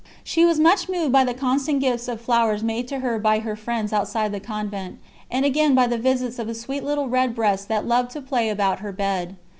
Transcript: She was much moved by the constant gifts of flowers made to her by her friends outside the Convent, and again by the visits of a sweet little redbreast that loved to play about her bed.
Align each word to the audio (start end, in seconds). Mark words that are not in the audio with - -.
She 0.23 0.43
was 0.45 0.59
much 0.59 0.89
moved 0.89 1.11
by 1.11 1.23
the 1.23 1.35
constant 1.35 1.79
gifts 1.79 2.07
of 2.07 2.19
flowers 2.19 2.63
made 2.63 2.87
to 2.87 3.01
her 3.01 3.19
by 3.19 3.37
her 3.37 3.55
friends 3.55 3.93
outside 3.93 4.31
the 4.31 4.39
Convent, 4.39 4.97
and 5.29 5.45
again 5.45 5.75
by 5.75 5.85
the 5.85 5.99
visits 5.99 6.39
of 6.39 6.49
a 6.49 6.55
sweet 6.55 6.83
little 6.83 7.07
redbreast 7.07 7.67
that 7.67 7.85
loved 7.87 8.09
to 8.13 8.21
play 8.23 8.49
about 8.49 8.79
her 8.79 8.91
bed. 8.91 9.35